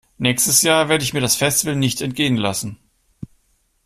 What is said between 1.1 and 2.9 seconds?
mir das Festival nicht entgehen lassen.